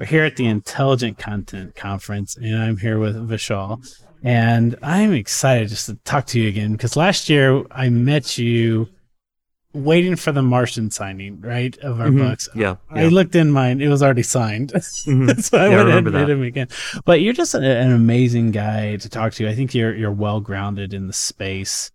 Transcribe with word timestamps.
We're 0.00 0.06
here 0.06 0.24
at 0.24 0.36
the 0.36 0.46
Intelligent 0.46 1.18
Content 1.18 1.76
Conference, 1.76 2.34
and 2.34 2.56
I'm 2.56 2.78
here 2.78 2.98
with 2.98 3.16
Vishal. 3.28 3.86
And 4.24 4.74
I'm 4.82 5.12
excited 5.12 5.68
just 5.68 5.84
to 5.86 5.94
talk 6.06 6.24
to 6.28 6.40
you 6.40 6.48
again 6.48 6.72
because 6.72 6.96
last 6.96 7.28
year 7.28 7.62
I 7.70 7.90
met 7.90 8.38
you 8.38 8.88
waiting 9.74 10.16
for 10.16 10.32
the 10.32 10.40
Martian 10.40 10.90
signing, 10.90 11.42
right, 11.42 11.76
of 11.80 12.00
our 12.00 12.06
Mhm. 12.08 12.16
books. 12.30 12.48
Yeah, 12.54 12.76
I 12.90 13.02
yeah. 13.02 13.08
looked 13.10 13.34
in 13.34 13.50
mine; 13.50 13.82
it 13.82 13.88
was 13.88 14.02
already 14.02 14.22
signed, 14.22 14.72
Mhm. 14.74 15.38
so 15.42 15.58
I 15.58 15.68
Yeah, 15.68 15.80
I 15.82 15.84
went 15.84 16.06
and 16.06 16.12
met 16.12 16.30
him 16.30 16.42
again. 16.44 16.68
But 17.04 17.20
you're 17.20 17.34
just 17.34 17.54
a- 17.54 17.58
an 17.60 17.92
amazing 17.92 18.52
guy 18.52 18.96
to 18.96 19.08
talk 19.10 19.34
to. 19.34 19.46
I 19.50 19.54
think 19.54 19.74
you're 19.74 19.94
you're 19.94 20.10
well 20.10 20.40
grounded 20.40 20.94
in 20.94 21.08
the 21.08 21.12
space, 21.12 21.90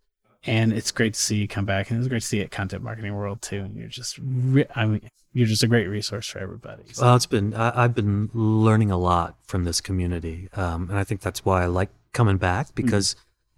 and 0.46 0.73
it's 0.73 0.91
great 0.91 1.14
to 1.16 1.20
see 1.20 1.38
you 1.38 1.48
come 1.48 1.66
back. 1.66 1.89
And 1.89 2.00
it's 2.00 2.07
great 2.07 2.21
to 2.21 2.28
see 2.28 2.38
you 2.38 2.43
at 2.43 2.52
Content 2.52 2.84
Marketing 2.84 3.14
World 3.16 3.41
too. 3.41 3.57
And 3.59 3.75
you're 3.75 3.88
just, 3.88 4.20
re- 4.21 4.66
I 4.75 4.86
mean, 4.86 5.02
you're 5.34 5.48
just 5.48 5.64
a 5.64 5.68
great 5.68 5.88
resource 5.88 6.28
for 6.28 6.39
everybody. 6.39 6.84
So- 6.93 7.05
Well, 7.05 7.16
it's 7.16 7.25
been 7.25 7.54
I, 7.54 7.84
I've 7.84 7.96
been 7.96 8.29
learning 8.34 8.92
a 8.92 8.97
lot 8.97 9.36
from 9.46 9.64
this 9.66 9.82
community, 9.82 10.50
um, 10.54 10.89
and 10.89 10.97
I 10.97 11.04
think 11.04 11.21
that's 11.21 11.43
why 11.43 11.64
I 11.64 11.66
like 11.66 11.89
coming 12.14 12.38
back 12.38 12.74
because 12.75 13.16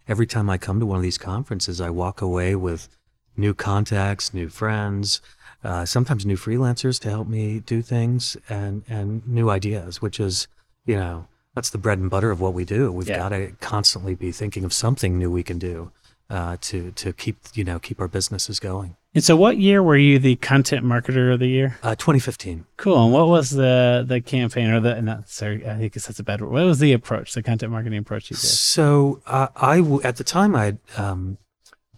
every 0.07 0.25
time 0.25 0.49
I 0.49 0.57
come 0.57 0.79
to 0.79 0.85
one 0.85 0.97
of 0.97 1.03
these 1.03 1.17
conferences, 1.19 1.79
I 1.79 1.89
walk 1.91 2.21
away 2.21 2.55
with 2.55 2.89
new 3.35 3.53
contacts, 3.53 4.33
new 4.33 4.49
friends, 4.49 5.21
uh, 5.63 5.85
sometimes 5.85 6.25
new 6.25 6.37
freelancers 6.37 6.99
to 7.01 7.09
help 7.09 7.27
me 7.27 7.59
do 7.59 7.81
things, 7.83 8.35
and 8.49 8.83
and 8.89 9.27
new 9.27 9.49
ideas, 9.49 10.01
which 10.01 10.19
is 10.19 10.47
you 10.85 10.95
know 10.95 11.27
that's 11.53 11.69
the 11.69 11.77
bread 11.77 11.99
and 11.99 12.09
butter 12.09 12.31
of 12.31 12.39
what 12.39 12.53
we 12.55 12.65
do. 12.65 12.91
We've 12.91 13.07
Yeah. 13.07 13.17
got 13.17 13.29
to 13.29 13.51
constantly 13.59 14.15
be 14.15 14.31
thinking 14.31 14.63
of 14.63 14.73
something 14.73 15.17
new 15.17 15.29
we 15.29 15.43
can 15.43 15.59
do 15.59 15.91
uh, 16.29 16.57
to 16.61 16.91
to 16.91 17.13
keep 17.13 17.37
you 17.53 17.63
know 17.63 17.79
keep 17.79 17.99
our 17.99 18.07
businesses 18.07 18.59
going. 18.59 18.95
And 19.17 19.23
so, 19.23 19.35
what 19.35 19.57
year 19.57 19.81
were 19.81 19.97
you 19.97 20.19
the 20.19 20.35
Content 20.35 20.85
Marketer 20.85 21.33
of 21.33 21.39
the 21.39 21.47
Year? 21.47 21.79
Uh, 21.81 21.95
2015. 21.95 22.65
Cool. 22.77 23.03
And 23.03 23.11
what 23.11 23.27
was 23.27 23.49
the 23.49 24.05
the 24.07 24.21
campaign 24.21 24.69
or 24.69 24.79
the 24.79 25.01
not 25.01 25.27
sorry, 25.27 25.67
I 25.67 25.75
think 25.77 25.93
that's 25.93 26.19
a 26.19 26.23
bad 26.23 26.39
word. 26.39 26.51
What 26.51 26.65
was 26.65 26.77
the 26.77 26.93
approach, 26.93 27.33
the 27.33 27.41
content 27.41 27.71
marketing 27.71 27.97
approach 27.97 28.29
you 28.29 28.35
did? 28.35 28.45
So 28.45 29.21
uh, 29.25 29.47
I 29.55 29.77
w- 29.77 30.01
at 30.03 30.17
the 30.17 30.23
time 30.23 30.55
I 30.55 30.77
um, 30.97 31.39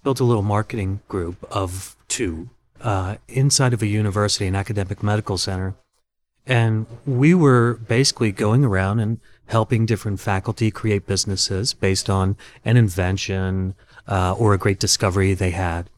built 0.01 0.21
a 0.21 0.23
little 0.23 0.43
marketing 0.43 1.01
group 1.09 1.45
of 1.51 1.97
two 2.07 2.51
uh, 2.81 3.17
inside 3.27 3.73
of 3.73 3.81
a 3.81 3.87
university, 3.87 4.47
an 4.47 4.55
academic 4.55 5.03
medical 5.03 5.37
center, 5.37 5.75
and 6.45 6.85
we 7.05 7.33
were 7.33 7.73
basically 7.85 8.31
going 8.31 8.63
around 8.63 9.01
and 9.01 9.19
helping 9.47 9.85
different 9.85 10.21
faculty 10.21 10.71
create 10.71 11.05
businesses 11.05 11.73
based 11.73 12.09
on 12.09 12.37
an 12.63 12.77
invention 12.77 13.75
uh, 14.09 14.33
or 14.33 14.53
a 14.53 14.57
great 14.57 14.79
discovery 14.79 15.33
they 15.33 15.51
had. 15.51 15.89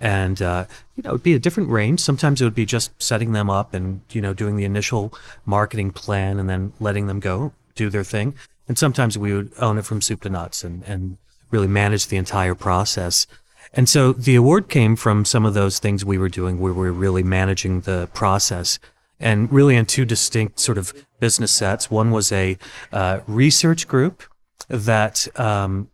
And 0.00 0.40
uh, 0.42 0.64
you 0.96 1.02
know, 1.02 1.10
it 1.10 1.12
would 1.12 1.22
be 1.22 1.34
a 1.34 1.38
different 1.38 1.70
range. 1.70 2.00
Sometimes 2.00 2.40
it 2.40 2.44
would 2.44 2.54
be 2.54 2.66
just 2.66 2.90
setting 3.00 3.32
them 3.32 3.50
up 3.50 3.74
and 3.74 4.00
you 4.10 4.20
know 4.20 4.32
doing 4.32 4.56
the 4.56 4.64
initial 4.64 5.12
marketing 5.44 5.92
plan 5.92 6.38
and 6.38 6.48
then 6.48 6.72
letting 6.80 7.06
them 7.06 7.20
go 7.20 7.52
do 7.74 7.90
their 7.90 8.04
thing. 8.04 8.34
And 8.66 8.78
sometimes 8.78 9.16
we 9.16 9.32
would 9.32 9.52
own 9.58 9.78
it 9.78 9.84
from 9.84 10.00
soup 10.00 10.22
to 10.22 10.30
nuts 10.30 10.64
and 10.64 10.82
and 10.84 11.18
really 11.50 11.68
manage 11.68 12.08
the 12.08 12.16
entire 12.16 12.54
process. 12.54 13.26
And 13.72 13.88
so 13.88 14.12
the 14.12 14.36
award 14.36 14.68
came 14.68 14.96
from 14.96 15.24
some 15.24 15.44
of 15.44 15.54
those 15.54 15.78
things 15.78 16.04
we 16.04 16.18
were 16.18 16.28
doing 16.28 16.58
where 16.58 16.72
we 16.72 16.86
were 16.86 16.92
really 16.92 17.22
managing 17.22 17.82
the 17.82 18.08
process 18.14 18.78
and 19.20 19.52
really 19.52 19.76
in 19.76 19.84
two 19.84 20.04
distinct 20.04 20.60
sort 20.60 20.78
of 20.78 20.94
business 21.20 21.50
sets. 21.52 21.90
One 21.90 22.10
was 22.10 22.32
a 22.32 22.56
uh, 22.92 23.20
research 23.26 23.88
group 23.88 24.22
that 24.68 25.26
um, 25.38 25.88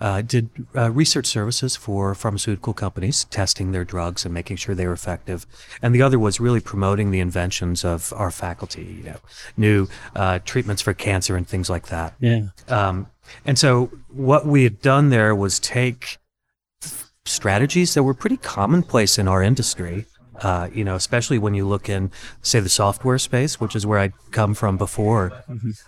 uh, 0.00 0.20
did 0.22 0.50
uh, 0.74 0.90
research 0.90 1.26
services 1.26 1.76
for 1.76 2.14
pharmaceutical 2.14 2.74
companies, 2.74 3.24
testing 3.24 3.72
their 3.72 3.84
drugs 3.84 4.24
and 4.24 4.34
making 4.34 4.56
sure 4.56 4.74
they 4.74 4.86
were 4.86 4.92
effective. 4.92 5.46
And 5.80 5.94
the 5.94 6.02
other 6.02 6.18
was 6.18 6.38
really 6.38 6.60
promoting 6.60 7.10
the 7.10 7.20
inventions 7.20 7.84
of 7.84 8.12
our 8.14 8.30
faculty, 8.30 8.84
you 8.98 9.04
know, 9.04 9.16
new 9.56 9.88
uh, 10.14 10.40
treatments 10.44 10.82
for 10.82 10.92
cancer 10.92 11.36
and 11.36 11.48
things 11.48 11.70
like 11.70 11.88
that. 11.88 12.14
Yeah. 12.20 12.48
Um, 12.68 13.06
and 13.44 13.58
so 13.58 13.90
what 14.08 14.46
we 14.46 14.64
had 14.64 14.82
done 14.82 15.08
there 15.08 15.34
was 15.34 15.58
take 15.58 16.18
strategies 17.24 17.94
that 17.94 18.02
were 18.02 18.14
pretty 18.14 18.36
commonplace 18.36 19.18
in 19.18 19.28
our 19.28 19.42
industry. 19.42 20.06
Uh, 20.42 20.68
you 20.70 20.84
know, 20.84 20.94
especially 20.94 21.38
when 21.38 21.54
you 21.54 21.66
look 21.66 21.88
in, 21.88 22.10
say, 22.42 22.60
the 22.60 22.68
software 22.68 23.18
space, 23.18 23.58
which 23.58 23.74
is 23.74 23.86
where 23.86 23.98
I'd 23.98 24.12
come 24.32 24.52
from 24.52 24.76
before, 24.76 25.32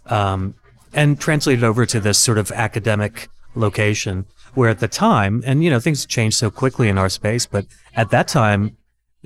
um, 0.06 0.54
and 0.94 1.20
translate 1.20 1.58
it 1.58 1.64
over 1.64 1.84
to 1.84 2.00
this 2.00 2.18
sort 2.18 2.38
of 2.38 2.50
academic 2.52 3.28
location 3.54 4.26
where 4.54 4.70
at 4.70 4.80
the 4.80 4.88
time, 4.88 5.42
and 5.46 5.62
you 5.62 5.70
know, 5.70 5.80
things 5.80 6.04
change 6.06 6.34
so 6.34 6.50
quickly 6.50 6.88
in 6.88 6.98
our 6.98 7.08
space, 7.08 7.46
but 7.46 7.66
at 7.94 8.10
that 8.10 8.28
time, 8.28 8.76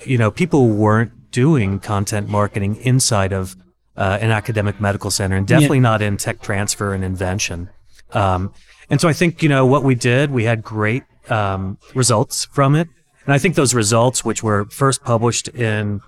you 0.04 0.18
know, 0.18 0.30
people 0.30 0.68
weren't 0.68 1.30
doing 1.30 1.78
content 1.78 2.28
marketing 2.28 2.76
inside 2.76 3.32
of 3.32 3.56
uh, 3.96 4.18
an 4.20 4.30
academic 4.30 4.80
medical 4.80 5.10
center, 5.10 5.36
and 5.36 5.46
definitely 5.46 5.80
not 5.80 6.02
in 6.02 6.16
tech 6.16 6.40
transfer 6.40 6.92
and 6.92 7.04
invention. 7.04 7.68
Um, 8.12 8.52
and 8.90 9.00
so 9.00 9.08
I 9.08 9.12
think 9.12 9.42
you 9.42 9.48
know 9.48 9.64
what 9.66 9.84
we 9.84 9.94
did. 9.94 10.30
We 10.30 10.44
had 10.44 10.62
great 10.62 11.04
um, 11.28 11.78
results 11.94 12.46
from 12.46 12.74
it, 12.74 12.88
and 13.24 13.32
I 13.32 13.38
think 13.38 13.54
those 13.54 13.74
results, 13.74 14.24
which 14.24 14.42
were 14.42 14.66
first 14.66 15.02
published 15.02 15.48
in 15.48 16.00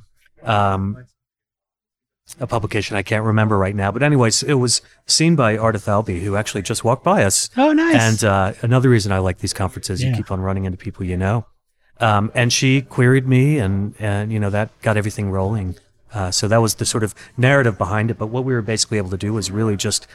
um, 0.43 1.07
a 2.41 2.47
publication 2.47 2.97
I 2.97 3.03
can't 3.03 3.25
remember 3.25 3.57
right 3.59 3.75
now, 3.75 3.91
but 3.93 4.03
anyways, 4.03 4.43
it 4.43 4.55
was 4.55 4.81
seen 5.07 5.37
by 5.37 5.57
Thalby, 5.57 6.21
who 6.23 6.37
actually 6.37 6.63
just 6.63 6.83
walked 6.85 7.05
by 7.05 7.23
us 7.25 7.51
Oh, 7.57 7.73
nice. 7.73 7.97
and 7.97 8.25
uh, 8.25 8.53
another 8.63 8.89
reason 8.89 9.13
I 9.13 9.19
like 9.19 9.39
these 9.39 9.53
conferences, 9.53 10.03
Yeah. 10.03 10.11
you 10.11 10.17
keep 10.17 10.31
on 10.31 10.41
running 10.41 10.65
into 10.65 10.79
people 10.79 11.05
you 11.05 11.17
know. 11.17 11.47
Um, 12.01 12.33
and 12.35 12.53
she 12.53 12.83
queried 12.83 13.27
me, 13.29 13.59
and 13.59 13.95
and 14.01 14.33
you 14.33 14.41
know 14.41 14.51
that 14.51 14.71
got 14.83 14.97
everything 14.97 15.31
rolling. 15.31 15.77
Uh, 16.13 16.31
so 16.31 16.49
that 16.49 16.59
was 16.59 16.75
the 16.77 16.87
sort 16.87 17.05
of 17.05 17.15
narrative 17.37 17.77
behind 17.79 18.11
it. 18.11 18.19
But 18.19 18.29
what 18.29 18.45
we 18.45 18.53
were 18.53 18.63
basically 18.63 18.99
able 18.99 19.11
to 19.11 19.17
do 19.17 19.33
was 19.33 19.51
really 19.51 19.77
just 19.77 20.07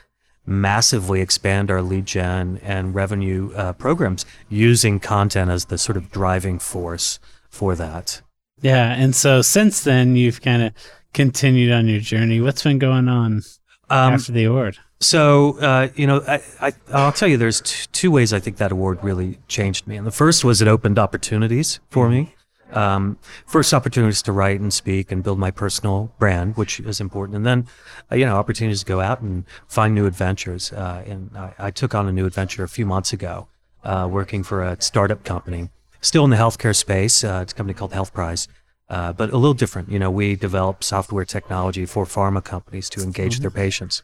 massively 0.46 1.22
expand 1.22 1.70
our 1.70 1.82
lead 1.82 2.06
gen 2.06 2.60
and 2.64 2.96
revenue 2.96 3.52
uh, 3.56 3.74
programs 3.74 4.26
using 4.50 5.00
content 5.00 5.52
as 5.52 5.66
the 5.66 5.78
sort 5.78 5.96
of 5.98 6.10
driving 6.12 6.60
force 6.60 7.20
for 7.50 7.76
that. 7.76 8.22
yeah. 8.62 8.94
And 8.94 9.16
so 9.16 9.42
since 9.42 9.82
then, 9.84 10.16
you've 10.16 10.42
kind 10.42 10.62
of 10.64 10.74
continued 11.14 11.72
on 11.72 11.88
your 11.88 12.00
journey. 12.00 12.42
What's 12.42 12.64
been 12.64 12.80
going 12.80 13.08
on 13.08 13.42
Um, 13.90 14.14
after 14.14 14.32
the 14.32 14.44
award? 14.46 14.78
So, 15.02 15.58
uh, 15.60 15.88
you 15.96 16.06
know, 16.06 16.22
I, 16.28 16.42
I, 16.62 16.74
I'll 16.92 17.14
tell 17.14 17.30
you, 17.30 17.38
there's 17.38 17.62
t- 17.62 17.88
two 17.94 18.12
ways 18.12 18.34
I 18.34 18.40
think 18.40 18.58
that 18.58 18.72
award 18.72 19.00
really 19.02 19.40
changed 19.48 19.88
me. 19.88 19.96
And 19.96 20.06
the 20.06 20.12
first 20.12 20.44
was 20.44 20.62
it 20.62 20.68
opened 20.68 21.00
opportunities 21.00 21.80
for 21.90 22.10
me. 22.10 22.36
Um, 22.74 23.18
first, 23.48 23.74
opportunities 23.74 24.22
to 24.24 24.32
write 24.32 24.60
and 24.60 24.72
speak 24.72 25.12
and 25.12 25.24
build 25.24 25.40
my 25.40 25.52
personal 25.52 26.14
brand, 26.20 26.58
which 26.58 26.80
is 26.82 27.00
important. 27.00 27.38
And 27.38 27.46
then, 27.46 27.68
uh, 28.12 28.16
you 28.16 28.26
know, 28.26 28.36
opportunities 28.36 28.82
to 28.82 28.86
go 28.86 29.00
out 29.00 29.22
and 29.22 29.46
find 29.68 29.96
new 29.96 30.06
adventures. 30.06 30.72
Uh, 30.72 31.04
and 31.08 31.32
I, 31.36 31.54
I 31.58 31.72
took 31.72 31.96
on 31.96 32.08
a 32.08 32.12
new 32.12 32.26
adventure 32.26 32.64
a 32.64 32.70
few 32.70 32.86
months 32.86 33.14
ago, 33.14 33.48
uh, 33.84 34.08
working 34.12 34.44
for 34.44 34.62
a 34.62 34.80
startup 34.82 35.24
company, 35.24 35.70
still 36.02 36.26
in 36.26 36.30
the 36.30 36.36
healthcare 36.38 36.76
space. 36.76 37.24
Uh, 37.24 37.40
it's 37.42 37.54
a 37.54 37.56
company 37.56 37.74
called 37.74 37.92
HealthPrize. 37.92 38.48
Uh, 38.90 39.14
but 39.14 39.30
a 39.30 39.38
little 39.38 39.54
different. 39.54 39.92
You 39.92 40.00
know, 40.00 40.10
we 40.10 40.36
develop 40.36 40.84
software 40.84 41.26
technology 41.26 41.86
for 41.86 42.06
pharma 42.06 42.44
companies 42.44 42.90
to 42.90 43.04
engage 43.04 43.40
their 43.40 43.52
patients. 43.52 44.02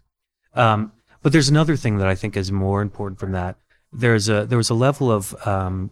Um, 0.54 0.92
but 1.24 1.32
there's 1.32 1.50
another 1.50 1.76
thing 1.76 1.98
that 1.98 2.08
I 2.08 2.14
think 2.14 2.38
is 2.38 2.52
more 2.52 2.84
important 2.84 3.20
from 3.20 3.32
that. 3.32 3.58
There's 3.92 4.30
a 4.30 4.46
there 4.46 4.60
was 4.60 4.70
a 4.70 4.76
level 4.76 5.12
of 5.12 5.36
um, 5.48 5.90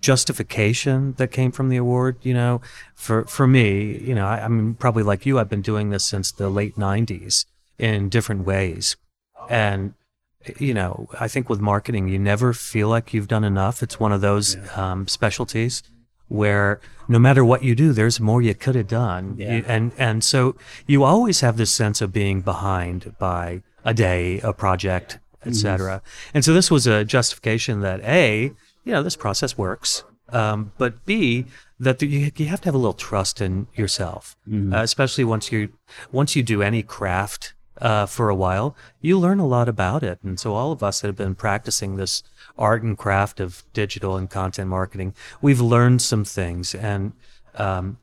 justification 0.00 1.14
that 1.16 1.28
came 1.28 1.50
from 1.50 1.70
the 1.70 1.78
award. 1.78 2.18
You 2.22 2.34
know, 2.34 2.60
for 2.94 3.24
for 3.24 3.46
me, 3.46 3.96
you 3.98 4.14
know, 4.14 4.26
I, 4.26 4.44
I'm 4.44 4.74
probably 4.74 5.02
like 5.02 5.24
you. 5.24 5.38
I've 5.38 5.48
been 5.48 5.62
doing 5.62 5.88
this 5.88 6.04
since 6.04 6.30
the 6.30 6.50
late 6.50 6.76
'90s 6.76 7.46
in 7.78 8.10
different 8.10 8.44
ways, 8.44 8.96
and 9.48 9.94
you 10.58 10.74
know, 10.74 11.08
I 11.18 11.26
think 11.26 11.48
with 11.48 11.60
marketing, 11.60 12.08
you 12.08 12.18
never 12.18 12.52
feel 12.52 12.88
like 12.88 13.14
you've 13.14 13.28
done 13.28 13.44
enough. 13.44 13.82
It's 13.82 13.98
one 13.98 14.12
of 14.12 14.20
those 14.20 14.56
um, 14.76 15.08
specialties 15.08 15.82
where 16.28 16.80
no 17.08 17.18
matter 17.18 17.44
what 17.44 17.62
you 17.62 17.74
do, 17.74 17.92
there's 17.92 18.18
more 18.20 18.42
you 18.42 18.54
could 18.54 18.74
have 18.74 18.88
done. 18.88 19.34
Yeah. 19.38 19.56
You- 19.56 19.64
and 19.66 19.92
and 19.98 20.24
so 20.24 20.56
you 20.86 21.04
always 21.04 21.40
have 21.40 21.56
this 21.56 21.70
sense 21.70 22.00
of 22.00 22.12
being 22.12 22.40
behind 22.40 23.14
by 23.18 23.62
a 23.84 23.94
day, 23.94 24.40
a 24.40 24.52
project, 24.52 25.18
etc. 25.44 26.02
And 26.34 26.44
so 26.44 26.52
this 26.52 26.70
was 26.70 26.86
a 26.88 27.04
justification 27.04 27.80
that 27.80 28.00
a, 28.00 28.52
you 28.84 28.92
know, 28.92 29.02
this 29.02 29.14
process 29.16 29.56
works, 29.56 30.02
um, 30.30 30.72
but 30.78 31.04
b, 31.06 31.46
that 31.78 32.00
the, 32.00 32.06
you, 32.08 32.30
you 32.36 32.46
have 32.46 32.60
to 32.62 32.64
have 32.66 32.74
a 32.74 32.78
little 32.78 32.92
trust 32.94 33.40
in 33.40 33.68
yourself, 33.74 34.34
uh, 34.72 34.82
especially 34.82 35.22
once 35.24 35.52
you 35.52 35.68
once 36.10 36.34
you 36.34 36.42
do 36.42 36.62
any 36.62 36.82
craft 36.82 37.54
uh, 37.80 38.06
for 38.06 38.28
a 38.28 38.34
while, 38.34 38.76
you 39.00 39.18
learn 39.18 39.38
a 39.38 39.46
lot 39.46 39.68
about 39.68 40.02
it. 40.02 40.18
And 40.22 40.38
so 40.40 40.54
all 40.54 40.72
of 40.72 40.82
us 40.82 41.00
that 41.00 41.08
have 41.08 41.16
been 41.16 41.34
practicing 41.34 41.96
this 41.96 42.22
art 42.56 42.82
and 42.82 42.96
craft 42.96 43.40
of 43.40 43.64
digital 43.72 44.16
and 44.16 44.30
content 44.30 44.68
marketing, 44.68 45.14
we've 45.40 45.60
learned 45.60 46.02
some 46.02 46.24
things 46.24 46.74
and. 46.74 47.12
Um, 47.54 47.98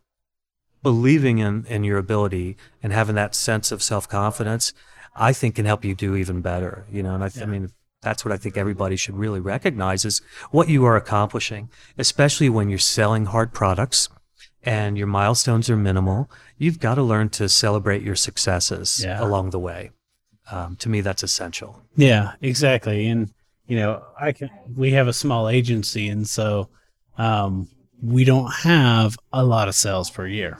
believing 0.83 1.37
in, 1.37 1.65
in 1.67 1.85
your 1.85 1.97
ability 1.97 2.57
and 2.83 2.91
having 2.91 3.15
that 3.15 3.33
sense 3.33 3.71
of 3.71 3.81
self 3.81 4.07
confidence, 4.07 4.73
I 5.15 5.33
think 5.33 5.55
can 5.55 5.65
help 5.65 5.85
you 5.85 5.95
do 5.95 6.15
even 6.15 6.41
better. 6.41 6.85
You 6.91 7.01
know, 7.01 7.15
and 7.15 7.23
I, 7.23 7.29
th- 7.29 7.43
I 7.43 7.47
mean, 7.47 7.69
that's 8.01 8.23
what 8.23 8.33
I 8.33 8.37
think 8.37 8.57
everybody 8.57 8.97
should 8.97 9.15
really 9.15 9.39
recognize 9.39 10.05
is 10.05 10.21
what 10.51 10.69
you 10.69 10.85
are 10.85 10.97
accomplishing, 10.97 11.69
especially 11.97 12.49
when 12.49 12.69
you're 12.69 12.79
selling 12.79 13.25
hard 13.25 13.53
products 13.53 14.09
and 14.63 14.97
your 14.97 15.07
milestones 15.07 15.69
are 15.69 15.75
minimal, 15.77 16.29
you've 16.57 16.79
got 16.79 16.95
to 16.95 17.03
learn 17.03 17.29
to 17.29 17.49
celebrate 17.49 18.01
your 18.01 18.15
successes 18.15 19.01
Yeah. 19.03 19.23
along 19.23 19.49
the 19.51 19.59
way. 19.59 19.91
Um, 20.51 20.75
to 20.77 20.89
me, 20.89 21.01
that's 21.01 21.23
essential. 21.23 21.81
Yeah, 21.95 22.33
exactly. 22.41 23.07
And 23.07 23.31
you 23.65 23.77
know, 23.77 24.03
I 24.19 24.33
can. 24.33 24.49
We 24.75 24.91
have 24.91 25.07
a 25.07 25.13
small 25.13 25.47
agency, 25.47 26.09
and 26.09 26.27
so 26.27 26.67
um, 27.17 27.69
we 28.01 28.25
don't 28.25 28.51
have 28.51 29.15
a 29.31 29.43
lot 29.43 29.69
of 29.69 29.75
sales 29.75 30.09
per 30.09 30.27
year. 30.27 30.59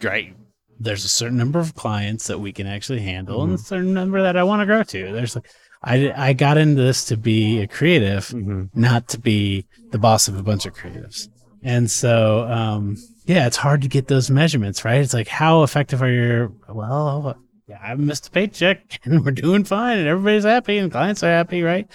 Great. 0.00 0.34
There's 0.80 1.04
a 1.04 1.08
certain 1.08 1.36
number 1.38 1.60
of 1.60 1.76
clients 1.76 2.26
that 2.26 2.40
we 2.40 2.52
can 2.52 2.66
actually 2.66 3.00
handle, 3.02 3.44
and 3.44 3.52
a 3.54 3.58
certain 3.58 3.94
number 3.94 4.20
that 4.22 4.36
I 4.36 4.42
want 4.42 4.60
to 4.60 4.66
grow 4.66 4.82
to. 4.82 5.12
There's 5.12 5.36
like, 5.36 5.48
I 5.84 6.12
I 6.30 6.32
got 6.32 6.58
into 6.58 6.82
this 6.82 7.04
to 7.06 7.16
be 7.16 7.60
a 7.60 7.68
creative, 7.68 8.26
Mm-hmm. 8.28 8.64
not 8.80 9.06
to 9.10 9.20
be 9.20 9.64
the 9.92 9.98
boss 9.98 10.26
of 10.26 10.36
a 10.36 10.42
bunch 10.42 10.66
of 10.66 10.74
creatives. 10.74 11.28
And 11.62 11.88
so, 11.88 12.42
um, 12.48 12.96
yeah, 13.24 13.46
it's 13.46 13.56
hard 13.56 13.82
to 13.82 13.88
get 13.88 14.08
those 14.08 14.30
measurements, 14.30 14.84
right? 14.84 15.00
It's 15.00 15.14
like, 15.14 15.28
how 15.28 15.62
effective 15.62 16.02
are 16.02 16.10
your, 16.10 16.52
well, 16.68 17.36
yeah, 17.68 17.78
I 17.80 17.94
missed 17.94 18.28
a 18.28 18.30
paycheck 18.30 19.00
and 19.04 19.24
we're 19.24 19.30
doing 19.30 19.64
fine 19.64 19.98
and 19.98 20.08
everybody's 20.08 20.44
happy 20.44 20.78
and 20.78 20.90
clients 20.90 21.22
are 21.22 21.30
happy, 21.30 21.62
right? 21.62 21.88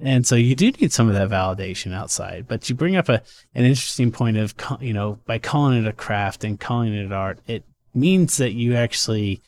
And 0.00 0.26
so 0.26 0.34
you 0.36 0.54
do 0.54 0.70
need 0.70 0.92
some 0.92 1.08
of 1.08 1.14
that 1.14 1.30
validation 1.30 1.94
outside, 1.94 2.46
but 2.46 2.68
you 2.68 2.74
bring 2.74 2.96
up 2.96 3.08
a, 3.08 3.22
an 3.54 3.64
interesting 3.64 4.12
point 4.12 4.36
of, 4.36 4.54
you 4.80 4.92
know, 4.92 5.18
by 5.26 5.38
calling 5.38 5.82
it 5.82 5.88
a 5.88 5.92
craft 5.92 6.44
and 6.44 6.60
calling 6.60 6.94
it 6.94 7.12
art, 7.12 7.40
it 7.46 7.64
means 7.94 8.36
that 8.36 8.52
you 8.52 8.74
actually, 8.74 9.40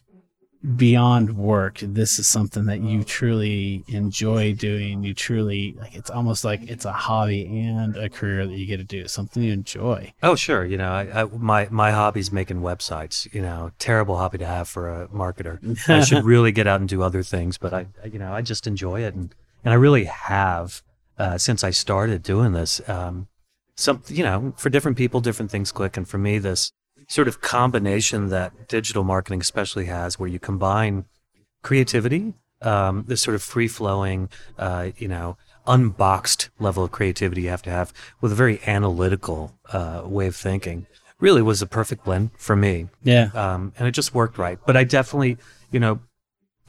beyond 0.74 1.36
work, 1.36 1.78
this 1.80 2.18
is 2.18 2.28
something 2.28 2.66
that 2.66 2.80
you 2.80 3.04
truly 3.04 3.84
enjoy 3.88 4.54
doing. 4.54 5.04
You 5.04 5.14
truly, 5.14 5.76
like, 5.78 5.94
it's 5.94 6.10
almost 6.10 6.44
like 6.44 6.62
it's 6.68 6.84
a 6.84 6.92
hobby 6.92 7.46
and 7.46 7.96
a 7.96 8.08
career 8.08 8.46
that 8.46 8.52
you 8.56 8.66
get 8.66 8.78
to 8.78 8.84
do, 8.84 9.06
something 9.06 9.42
you 9.42 9.52
enjoy. 9.52 10.12
Oh, 10.22 10.34
sure. 10.34 10.64
You 10.64 10.76
know, 10.76 10.90
I, 10.90 11.22
I, 11.22 11.24
my 11.24 11.68
my 11.70 11.90
hobby's 11.92 12.32
making 12.32 12.60
websites. 12.60 13.32
You 13.32 13.42
know, 13.42 13.70
terrible 13.78 14.16
hobby 14.16 14.38
to 14.38 14.46
have 14.46 14.68
for 14.68 14.88
a 15.02 15.08
marketer. 15.08 15.58
I 15.88 16.00
should 16.00 16.24
really 16.34 16.52
get 16.52 16.66
out 16.66 16.80
and 16.80 16.88
do 16.88 17.02
other 17.02 17.22
things, 17.22 17.58
but 17.58 17.72
I, 17.72 17.86
I- 18.02 18.06
you 18.06 18.18
know, 18.18 18.32
I 18.32 18.42
just 18.42 18.66
enjoy 18.66 19.02
it, 19.02 19.14
and 19.14 19.34
and 19.64 19.72
I 19.72 19.76
really 19.76 20.04
have 20.04 20.82
uh, 21.18 21.38
since 21.38 21.62
I 21.64 21.70
started 21.70 22.22
doing 22.22 22.52
this. 22.52 22.80
Um, 22.88 23.28
some, 23.78 24.02
you 24.08 24.22
know, 24.24 24.54
for 24.56 24.70
different 24.70 24.96
people, 24.96 25.20
different 25.20 25.50
things 25.50 25.70
click, 25.70 25.96
and 25.98 26.08
for 26.08 26.16
me, 26.18 26.38
this 26.38 26.70
sort 27.06 27.28
of 27.28 27.40
combination 27.40 28.28
that 28.28 28.68
digital 28.68 29.04
marketing 29.04 29.40
especially 29.40 29.86
has, 29.86 30.18
where 30.18 30.28
you 30.28 30.38
combine 30.38 31.04
creativity, 31.62 32.34
um, 32.62 33.04
this 33.06 33.22
sort 33.22 33.34
of 33.34 33.42
free 33.42 33.68
flowing, 33.68 34.28
uh, 34.58 34.90
you 34.96 35.08
know, 35.08 35.36
unboxed 35.66 36.48
level 36.58 36.84
of 36.84 36.92
creativity 36.92 37.42
you 37.42 37.48
have 37.48 37.62
to 37.62 37.70
have 37.70 37.92
with 38.20 38.32
a 38.32 38.34
very 38.34 38.60
analytical 38.66 39.52
uh, 39.72 40.02
way 40.04 40.26
of 40.26 40.36
thinking, 40.36 40.86
really 41.18 41.42
was 41.42 41.62
a 41.62 41.66
perfect 41.66 42.04
blend 42.04 42.30
for 42.36 42.56
me. 42.56 42.88
Yeah. 43.02 43.30
Um, 43.34 43.72
and 43.78 43.88
it 43.88 43.92
just 43.92 44.14
worked 44.14 44.38
right. 44.38 44.58
But 44.66 44.76
I 44.76 44.84
definitely, 44.84 45.38
you 45.70 45.80
know, 45.80 46.00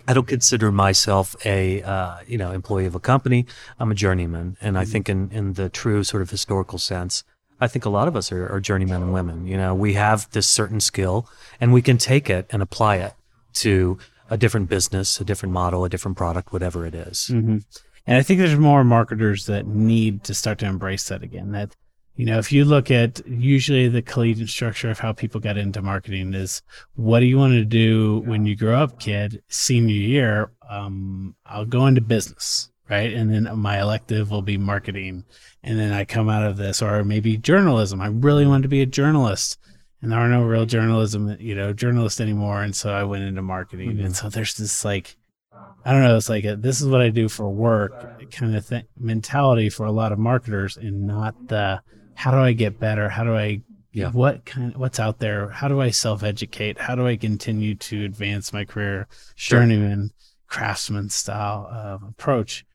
I 0.07 0.13
don't 0.13 0.27
consider 0.27 0.71
myself 0.71 1.35
a 1.45 1.81
uh, 1.81 2.19
you 2.25 2.37
know 2.37 2.51
employee 2.51 2.85
of 2.85 2.95
a 2.95 2.99
company. 2.99 3.45
I'm 3.77 3.91
a 3.91 3.95
journeyman, 3.95 4.55
and 4.61 4.77
I 4.77 4.85
think 4.85 5.09
in 5.09 5.29
in 5.31 5.53
the 5.53 5.67
true 5.67 6.03
sort 6.05 6.21
of 6.21 6.29
historical 6.29 6.79
sense, 6.79 7.25
I 7.59 7.67
think 7.67 7.85
a 7.85 7.89
lot 7.89 8.07
of 8.07 8.15
us 8.15 8.31
are, 8.31 8.47
are 8.47 8.59
journeymen 8.59 9.01
and 9.01 9.13
women. 9.13 9.47
You 9.47 9.57
know, 9.57 9.73
we 9.73 9.93
have 9.93 10.29
this 10.31 10.47
certain 10.47 10.79
skill, 10.79 11.27
and 11.59 11.73
we 11.73 11.81
can 11.81 11.97
take 11.97 12.29
it 12.29 12.45
and 12.49 12.61
apply 12.61 12.97
it 12.97 13.13
to 13.53 13.97
a 14.29 14.37
different 14.37 14.69
business, 14.69 15.19
a 15.19 15.25
different 15.25 15.53
model, 15.53 15.85
a 15.85 15.89
different 15.89 16.17
product, 16.17 16.51
whatever 16.53 16.85
it 16.85 16.93
is. 16.93 17.27
hmm 17.27 17.57
And 18.05 18.17
I 18.17 18.21
think 18.21 18.39
there's 18.39 18.57
more 18.57 18.83
marketers 18.83 19.45
that 19.47 19.65
need 19.65 20.23
to 20.25 20.33
start 20.33 20.59
to 20.59 20.65
embrace 20.65 21.07
that 21.09 21.23
again. 21.23 21.51
That, 21.51 21.75
you 22.15 22.25
know, 22.25 22.37
if 22.37 22.51
you 22.51 22.65
look 22.65 22.91
at 22.91 23.25
usually 23.27 23.87
the 23.87 24.01
collegiate 24.01 24.49
structure 24.49 24.89
of 24.89 24.99
how 24.99 25.13
people 25.13 25.39
got 25.39 25.57
into 25.57 25.81
marketing 25.81 26.33
is 26.33 26.61
what 26.95 27.19
do 27.21 27.25
you 27.25 27.37
want 27.37 27.53
to 27.53 27.65
do 27.65 28.19
when 28.25 28.45
you 28.45 28.55
grow 28.55 28.75
up, 28.75 28.99
kid? 28.99 29.41
Senior 29.49 29.95
year, 29.95 30.51
um, 30.69 31.35
I'll 31.45 31.65
go 31.65 31.85
into 31.87 32.01
business, 32.01 32.69
right? 32.89 33.13
And 33.13 33.31
then 33.31 33.57
my 33.57 33.79
elective 33.81 34.31
will 34.31 34.41
be 34.41 34.57
marketing. 34.57 35.25
And 35.63 35.77
then 35.79 35.93
I 35.93 36.05
come 36.05 36.29
out 36.29 36.43
of 36.43 36.57
this, 36.57 36.81
or 36.81 37.03
maybe 37.03 37.37
journalism. 37.37 38.01
I 38.01 38.07
really 38.07 38.45
wanted 38.45 38.63
to 38.63 38.69
be 38.69 38.81
a 38.81 38.85
journalist. 38.85 39.57
And 40.01 40.11
there 40.11 40.19
are 40.19 40.29
no 40.29 40.43
real 40.43 40.65
journalism, 40.65 41.35
you 41.39 41.55
know, 41.55 41.73
journalists 41.73 42.21
anymore. 42.21 42.61
And 42.63 42.75
so 42.75 42.91
I 42.91 43.03
went 43.03 43.23
into 43.23 43.41
marketing. 43.41 43.89
And 43.89 43.99
mm-hmm. 43.99 44.13
so 44.13 44.29
there's 44.29 44.53
this 44.53 44.85
like, 44.85 45.17
I 45.83 45.91
don't 45.91 46.03
know. 46.03 46.17
It's 46.17 46.29
like 46.29 46.43
a, 46.45 46.55
this 46.55 46.81
is 46.81 46.87
what 46.87 47.01
I 47.01 47.09
do 47.09 47.29
for 47.29 47.49
work 47.49 48.29
kind 48.31 48.55
of 48.55 48.65
thing, 48.65 48.83
mentality 48.97 49.69
for 49.69 49.85
a 49.85 49.91
lot 49.91 50.11
of 50.11 50.19
marketers, 50.19 50.77
and 50.77 51.07
not 51.07 51.47
the 51.47 51.81
how 52.13 52.31
do 52.31 52.37
I 52.37 52.53
get 52.53 52.79
better? 52.79 53.09
How 53.09 53.23
do 53.23 53.35
I 53.35 53.61
Yeah. 53.91 54.11
what 54.11 54.45
kind 54.45 54.75
what's 54.75 54.99
out 54.99 55.19
there? 55.19 55.49
How 55.49 55.67
do 55.67 55.79
I 55.81 55.91
self 55.91 56.23
educate? 56.23 56.79
How 56.79 56.95
do 56.95 57.07
I 57.07 57.15
continue 57.15 57.73
to 57.75 58.05
advance 58.05 58.51
my 58.51 58.65
career 58.65 59.07
Sure. 59.35 59.59
journeyman 59.61 60.11
craftsman 60.47 61.09
style 61.09 61.67
uh, 61.71 62.07
approach? 62.07 62.65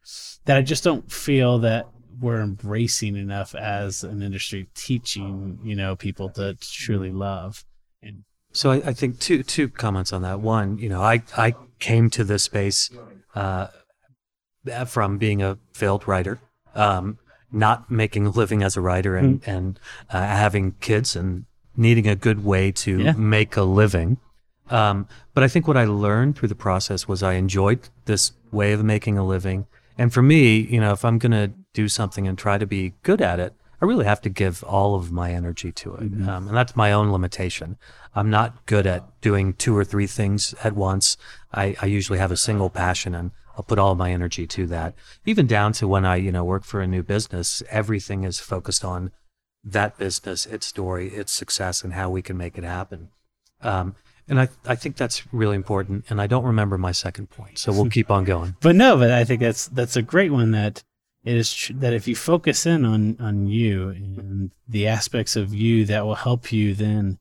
That 0.44 0.56
I 0.56 0.62
just 0.62 0.84
don't 0.84 1.10
feel 1.10 1.58
that 1.60 1.88
we're 2.20 2.40
embracing 2.42 3.16
enough 3.16 3.54
as 3.54 4.04
an 4.04 4.22
industry, 4.22 4.69
teaching 4.74 5.58
you 5.64 5.74
know 5.74 5.96
people 5.96 6.28
to 6.30 6.54
truly 6.60 7.10
love. 7.10 7.64
And 8.02 8.24
So 8.52 8.70
I, 8.70 8.76
I 8.76 8.92
think 8.92 9.19
two 9.20 9.42
two 9.42 9.69
comments 9.69 10.12
on 10.12 10.22
that. 10.22 10.40
One, 10.40 10.78
you 10.78 10.88
know, 10.88 11.02
I 11.02 11.22
I 11.36 11.54
came 11.78 12.10
to 12.10 12.24
this 12.24 12.42
space 12.44 12.90
uh, 13.34 13.69
from 14.86 15.19
being 15.19 15.42
a 15.42 15.58
failed 15.72 16.06
writer, 16.06 16.38
um, 16.74 17.19
not 17.50 17.90
making 17.90 18.26
a 18.26 18.30
living 18.30 18.62
as 18.62 18.76
a 18.76 18.80
writer, 18.80 19.16
and 19.16 19.42
and 19.46 19.78
uh, 20.10 20.20
having 20.20 20.72
kids 20.80 21.16
and 21.16 21.46
needing 21.76 22.06
a 22.06 22.14
good 22.16 22.44
way 22.44 22.70
to 22.70 23.00
Yeah. 23.00 23.12
make 23.12 23.56
a 23.56 23.62
living. 23.62 24.19
Um, 24.72 25.06
but 25.34 25.44
I 25.44 25.48
think 25.48 25.69
what 25.69 25.76
I 25.76 25.84
learned 25.84 26.36
through 26.36 26.48
the 26.48 26.54
process 26.54 27.06
was 27.06 27.22
I 27.22 27.34
enjoyed 27.34 27.88
this 28.06 28.32
way 28.50 28.72
of 28.72 28.82
making 28.82 29.19
a 29.19 29.24
living. 29.24 29.66
And 29.98 30.12
for 30.12 30.22
me, 30.22 30.56
you 30.60 30.80
know, 30.80 30.92
if 30.92 31.04
I'm 31.04 31.19
going 31.19 31.32
to 31.32 31.52
do 31.74 31.88
something 31.88 32.26
and 32.26 32.38
try 32.38 32.56
to 32.58 32.66
be 32.66 32.94
good 33.02 33.20
at 33.20 33.38
it, 33.38 33.54
I 33.82 33.84
really 33.84 34.04
have 34.04 34.20
to 34.22 34.30
give 34.30 34.62
all 34.64 34.94
of 34.94 35.10
my 35.10 35.32
energy 35.32 35.72
to 35.72 35.94
it. 35.96 36.02
Um, 36.28 36.48
and 36.48 36.56
that's 36.56 36.76
my 36.76 36.92
own 36.92 37.10
limitation. 37.10 37.76
I'm 38.14 38.30
not 38.30 38.64
good 38.66 38.86
at 38.86 39.20
doing 39.20 39.54
two 39.54 39.76
or 39.76 39.84
three 39.84 40.06
things 40.06 40.54
at 40.62 40.74
once. 40.74 41.16
I, 41.52 41.76
I 41.82 41.86
usually 41.86 42.19
have 42.19 42.30
a 42.30 42.36
single 42.36 42.70
passion 42.70 43.14
and 43.14 43.32
I'll 43.56 43.64
put 43.64 43.78
all 43.78 43.94
my 43.94 44.12
energy 44.12 44.46
to 44.46 44.66
that. 44.69 44.94
Even 45.26 45.46
down 45.46 45.72
to 45.74 45.88
when 45.88 46.06
I, 46.06 46.16
you 46.16 46.32
know, 46.32 46.44
work 46.44 46.64
for 46.64 46.80
a 46.80 46.86
new 46.86 47.02
business, 47.02 47.62
everything 47.70 48.24
is 48.24 48.38
focused 48.40 48.84
on 48.84 49.10
that 49.64 49.98
business, 49.98 50.46
its 50.46 50.66
story, 50.66 51.08
its 51.08 51.32
success, 51.32 51.82
and 51.82 51.92
how 51.92 52.08
we 52.08 52.22
can 52.22 52.36
make 52.36 52.56
it 52.56 52.64
happen. 52.64 53.08
Um, 53.60 53.96
and 54.28 54.40
I, 54.40 54.48
I 54.66 54.74
think 54.74 54.96
that's 54.96 55.22
really 55.32 55.56
important. 55.56 56.04
And 56.08 56.20
I 56.20 56.26
don't 56.26 56.44
remember 56.44 56.78
my 56.78 56.92
second 56.92 57.30
point, 57.30 57.58
so 57.58 57.72
we'll 57.72 57.90
keep 57.90 58.10
on 58.10 58.24
going. 58.24 58.56
but 58.60 58.76
no, 58.76 58.96
but 58.96 59.10
I 59.10 59.24
think 59.24 59.41
that's 59.41 59.67
that's 59.67 59.96
a 59.96 60.02
great 60.02 60.32
one. 60.32 60.52
That 60.52 60.82
it 61.24 61.36
is 61.36 61.52
tr- 61.52 61.72
that 61.74 61.93
if 61.93 62.06
you 62.08 62.17
focus 62.17 62.67
in 62.67 62.84
on 62.84 63.17
on 63.20 63.46
you 63.48 63.88
and 63.88 64.50
the 64.69 64.86
aspects 64.86 65.36
of 65.36 65.52
you 65.55 65.84
that 65.86 66.05
will 66.05 66.14
help 66.14 66.52
you 66.52 66.74
then 66.74 67.19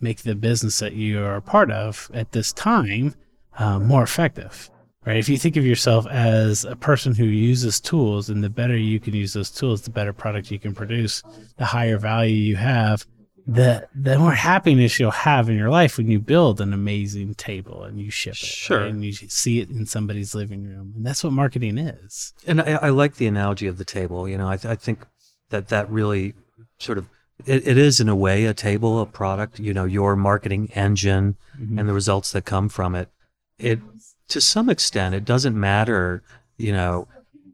make 0.00 0.22
the 0.22 0.34
business 0.34 0.78
that 0.78 0.92
you 0.92 1.22
are 1.24 1.36
a 1.36 1.42
part 1.42 1.70
of 1.70 2.10
at 2.12 2.32
this 2.32 2.52
time 2.52 3.14
uh, 3.58 3.78
more 3.78 4.02
effective. 4.02 4.70
Right? 5.06 5.16
If 5.18 5.28
you 5.28 5.36
think 5.36 5.56
of 5.56 5.66
yourself 5.66 6.06
as 6.06 6.64
a 6.64 6.76
person 6.76 7.14
who 7.14 7.24
uses 7.24 7.78
tools, 7.78 8.30
and 8.30 8.42
the 8.42 8.48
better 8.48 8.76
you 8.76 8.98
can 8.98 9.12
use 9.12 9.34
those 9.34 9.50
tools, 9.50 9.82
the 9.82 9.90
better 9.90 10.14
product 10.14 10.50
you 10.50 10.58
can 10.58 10.74
produce, 10.74 11.22
the 11.58 11.66
higher 11.66 11.98
value 11.98 12.34
you 12.34 12.56
have, 12.56 13.06
the 13.46 13.86
the 13.94 14.18
more 14.18 14.32
happiness 14.32 14.98
you'll 14.98 15.10
have 15.10 15.50
in 15.50 15.56
your 15.56 15.68
life 15.68 15.98
when 15.98 16.10
you 16.10 16.18
build 16.18 16.60
an 16.60 16.72
amazing 16.72 17.34
table 17.34 17.82
and 17.84 18.00
you 18.00 18.10
ship 18.10 18.32
it, 18.32 18.38
Sure. 18.38 18.80
right? 18.80 18.90
and 18.90 19.04
you 19.04 19.12
see 19.12 19.60
it 19.60 19.68
in 19.68 19.84
somebody's 19.86 20.34
living 20.34 20.64
room, 20.64 20.94
and 20.96 21.04
that's 21.04 21.22
what 21.22 21.32
marketing 21.32 21.76
is. 21.76 22.32
And 22.46 22.60
I, 22.62 22.78
I 22.82 22.88
like 22.88 23.16
the 23.16 23.26
analogy 23.26 23.66
of 23.66 23.76
the 23.76 23.84
table. 23.84 24.26
You 24.28 24.38
know, 24.38 24.48
I, 24.48 24.56
th- 24.56 24.72
I 24.72 24.76
think 24.76 25.06
that 25.50 25.68
that 25.68 25.90
really 25.90 26.34
sort 26.78 26.96
of 26.96 27.06
it, 27.44 27.66
it 27.66 27.76
is 27.76 28.00
in 28.00 28.08
a 28.08 28.16
way 28.16 28.46
a 28.46 28.54
table, 28.54 29.00
a 29.00 29.06
product. 29.06 29.58
You 29.58 29.74
know, 29.74 29.84
your 29.84 30.16
marketing 30.16 30.70
engine 30.74 31.36
mm-hmm. 31.58 31.78
and 31.78 31.88
the 31.88 31.94
results 31.94 32.32
that 32.32 32.46
come 32.46 32.70
from 32.70 32.94
it. 32.94 33.10
It 33.58 33.80
to 34.28 34.40
some 34.40 34.70
extent, 34.70 35.14
it 35.14 35.24
doesn't 35.24 35.58
matter. 35.58 36.22
You 36.56 36.72
know 36.72 37.08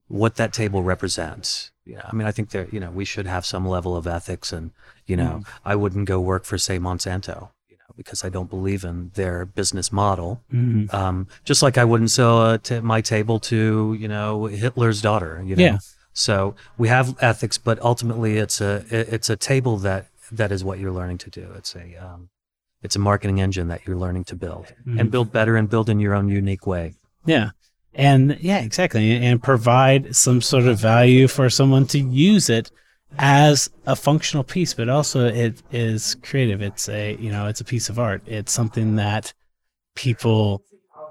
what 0.06 0.37
that 0.37 0.52
table 0.52 0.82
represents. 0.82 1.73
Yeah, 1.92 2.02
I 2.11 2.14
mean, 2.14 2.26
I 2.26 2.32
think 2.32 2.50
that 2.50 2.73
you 2.75 2.80
know 2.80 2.90
we 2.90 3.04
should 3.04 3.26
have 3.26 3.44
some 3.44 3.64
level 3.66 3.97
of 3.97 4.06
ethics, 4.06 4.52
and 4.52 4.70
you 5.06 5.16
know, 5.16 5.42
I 5.64 5.75
wouldn't 5.76 6.06
go 6.06 6.18
work 6.20 6.44
for 6.44 6.56
say 6.59 6.78
Monsanto. 6.78 7.49
You 7.68 7.76
know, 7.78 7.94
because 7.97 8.25
I 8.25 8.28
don't 8.28 8.50
believe 8.50 8.85
in 8.85 9.11
their 9.14 9.44
business 9.44 9.90
model. 9.92 10.40
Mhm. 10.52 10.92
Um, 10.94 11.26
just 11.44 11.62
like 11.62 11.76
I 11.78 11.85
wouldn't 11.85 12.11
sell 12.11 12.59
t- 12.59 12.80
my 12.80 13.00
table 13.00 13.38
to 13.52 13.97
you 13.99 14.09
know 14.09 14.44
Hitler's 14.47 15.00
daughter. 15.02 15.42
You 15.44 15.56
know? 15.56 15.64
Yeah. 15.64 15.78
So 16.12 16.54
we 16.76 16.88
have 16.88 17.16
ethics, 17.20 17.56
but 17.59 17.80
ultimately 17.82 18.38
it's 18.38 18.61
a 18.61 18.85
it's 18.90 19.30
a 19.30 19.37
table 19.37 19.76
that 19.78 20.06
that 20.32 20.52
is 20.52 20.62
what 20.64 20.78
you're 20.78 20.92
learning 20.92 21.18
to 21.18 21.30
do. 21.30 21.47
It's 21.56 21.75
a 21.75 21.97
um, 21.97 22.28
it's 22.82 22.97
a 22.97 22.99
marketing 22.99 23.40
engine 23.40 23.68
that 23.68 23.80
you're 23.87 23.97
learning 24.04 24.25
to 24.25 24.37
build 24.37 24.66
and 24.99 25.11
build 25.11 25.32
better 25.32 25.56
and 25.56 25.68
build 25.68 25.88
in 25.88 26.00
your 26.00 26.14
own 26.14 26.28
unique 26.28 26.66
way. 26.66 26.94
Yeah. 27.26 27.50
And 27.94 28.38
yeah, 28.40 28.59
exactly. 28.61 29.16
And 29.16 29.42
provide 29.42 30.14
some 30.14 30.40
sort 30.40 30.64
of 30.64 30.78
value 30.78 31.28
for 31.28 31.50
someone 31.50 31.87
to 31.88 31.99
use 31.99 32.49
it 32.49 32.70
as 33.18 33.70
a 33.87 33.97
functional 33.97 34.44
piece, 34.44 34.75
but 34.75 34.88
also 34.88 35.26
it 35.26 35.62
is 35.73 36.16
creative. 36.23 36.62
It's 36.62 36.88
a 36.88 37.16
you 37.16 37.30
know 37.30 37.47
it's 37.47 37.61
a 37.61 37.64
piece 37.64 37.88
of 37.88 37.99
art. 37.99 38.23
It's 38.26 38.52
something 38.52 38.97
that 38.97 39.32
people 39.94 40.62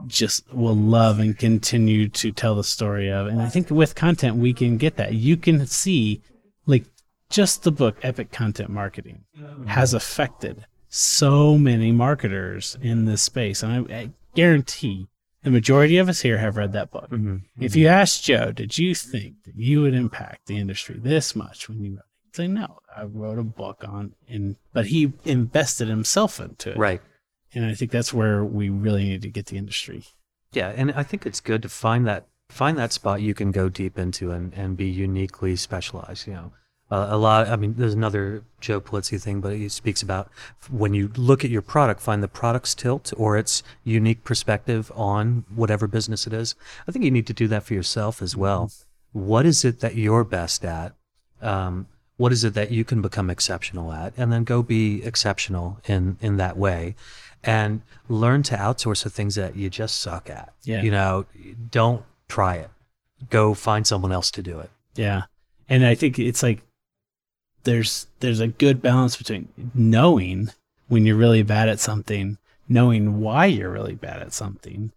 just 0.07 0.51
will 0.53 0.75
love 0.75 1.19
and 1.19 1.37
continue 1.37 2.07
to 2.07 2.31
tell 2.31 2.55
the 2.55 2.63
story 2.63 3.11
of. 3.11 3.27
And 3.27 3.41
I 3.41 3.49
think 3.49 3.69
with 3.69 3.95
content 3.95 4.37
we 4.37 4.53
can 4.53 4.77
get 4.77 4.95
that. 4.95 5.13
You 5.13 5.35
can 5.35 5.65
see 5.67 6.21
like 6.65 6.85
just 7.29 7.63
the 7.63 7.71
book 7.71 7.97
Epic 8.01 8.31
Content 8.31 8.69
Marketing 8.69 9.25
has 9.67 9.93
affected 9.93 10.65
so 10.87 11.57
many 11.57 11.91
marketers 11.91 12.77
in 12.81 13.05
this 13.05 13.21
space, 13.21 13.61
and 13.61 13.91
I, 13.91 13.95
I 13.95 14.09
guarantee 14.33 15.07
the 15.43 15.51
majority 15.51 15.97
of 15.97 16.09
us 16.09 16.21
here 16.21 16.37
have 16.37 16.57
read 16.57 16.73
that 16.73 16.91
book. 16.91 17.09
Mm-hmm. 17.09 17.37
If 17.63 17.75
you 17.75 17.87
asked 17.87 18.23
Joe, 18.23 18.51
did 18.51 18.77
you 18.77 18.93
think 18.93 19.43
that 19.45 19.55
you 19.55 19.81
would 19.81 19.93
impact 19.93 20.47
the 20.47 20.57
industry 20.57 20.99
this 20.99 21.35
much 21.35 21.69
when 21.69 21.83
you 21.83 21.91
wrote? 21.91 22.05
He'd 22.25 22.35
say 22.35 22.47
no. 22.47 22.79
I 22.95 23.03
wrote 23.03 23.39
a 23.39 23.43
book 23.43 23.83
on, 23.87 24.13
and 24.27 24.57
but 24.73 24.87
he 24.87 25.13
invested 25.25 25.87
himself 25.87 26.39
into 26.39 26.71
it, 26.71 26.77
Right. 26.77 27.01
And 27.53 27.65
I 27.65 27.73
think 27.73 27.89
that's 27.89 28.13
where 28.13 28.45
we 28.45 28.69
really 28.69 29.05
need 29.05 29.23
to 29.23 29.29
get 29.29 29.47
the 29.47 29.57
industry. 29.57 30.03
Yeah, 30.51 30.69
and 30.75 30.91
I 30.91 31.03
think 31.03 31.25
it's 31.25 31.39
good 31.39 31.63
to 31.63 31.69
find 31.69 32.05
that 32.05 32.27
find 32.49 32.77
that 32.77 32.91
spot 32.91 33.21
you 33.21 33.33
can 33.33 33.51
go 33.51 33.69
deep 33.69 33.97
into 33.97 34.31
and, 34.31 34.53
and 34.53 34.75
be 34.75 34.87
uniquely 34.87 35.55
specialized. 35.55 36.27
You 36.27 36.33
know, 36.33 36.53
uh, 36.91 37.07
a 37.09 37.17
lot. 37.17 37.47
I 37.47 37.55
mean, 37.55 37.75
there's 37.77 37.93
another 37.93 38.43
Joe 38.59 38.81
Pulizzi 38.81 39.21
thing, 39.21 39.41
but 39.41 39.55
he 39.55 39.69
speaks 39.69 40.01
about 40.01 40.29
when 40.69 40.93
you 40.93 41.11
look 41.15 41.43
at 41.45 41.51
your 41.51 41.61
product, 41.61 42.01
find 42.01 42.23
the 42.23 42.27
product's 42.27 42.73
tilt 42.73 43.13
or 43.15 43.37
its 43.37 43.63
unique 43.83 44.23
perspective 44.23 44.91
on 44.95 45.45
whatever 45.53 45.87
business 45.87 46.25
it 46.25 46.33
is. 46.33 46.55
I 46.87 46.91
think 46.91 47.05
you 47.05 47.11
need 47.11 47.27
to 47.27 47.33
do 47.33 47.47
that 47.47 47.63
for 47.63 47.73
yourself 47.73 48.21
as 48.21 48.35
well. 48.35 48.71
What 49.11 49.45
is 49.45 49.63
it 49.63 49.79
that 49.81 49.95
you're 49.95 50.23
best 50.23 50.65
at? 50.65 50.93
Um, 51.41 51.87
what 52.17 52.31
is 52.33 52.43
it 52.43 52.53
that 52.55 52.69
you 52.71 52.83
can 52.83 53.01
become 53.01 53.29
exceptional 53.29 53.93
at, 53.93 54.13
and 54.17 54.31
then 54.31 54.43
go 54.43 54.61
be 54.61 55.01
exceptional 55.03 55.79
in 55.87 56.17
in 56.19 56.37
that 56.37 56.57
way, 56.57 56.95
and 57.43 57.81
learn 58.09 58.43
to 58.43 58.55
outsource 58.55 59.03
the 59.03 59.09
things 59.09 59.35
that 59.35 59.55
you 59.55 59.69
just 59.69 60.01
suck 60.01 60.29
at. 60.29 60.53
Yeah. 60.63 60.81
You 60.81 60.91
know, 60.91 61.25
don't 61.71 62.03
try 62.27 62.55
it. 62.55 62.69
Go 63.29 63.53
find 63.53 63.87
someone 63.87 64.11
else 64.11 64.31
to 64.31 64.41
do 64.41 64.59
it. 64.59 64.69
Yeah. 64.95 65.23
And 65.69 65.85
I 65.85 65.95
think 65.95 66.19
it's 66.19 66.43
like 66.43 66.61
there's 67.63 68.07
there's 68.19 68.39
a 68.39 68.47
good 68.47 68.81
balance 68.81 69.15
between 69.15 69.49
knowing 69.73 70.49
when 70.87 71.05
you're 71.05 71.15
really 71.15 71.43
bad 71.43 71.69
at 71.69 71.79
something, 71.79 72.37
knowing 72.67 73.19
why 73.21 73.45
you're 73.45 73.71
really 73.71 73.95
bad 73.95 74.21
at 74.21 74.33
something, 74.33 74.91